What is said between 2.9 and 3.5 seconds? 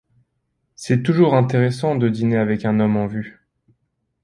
en vue.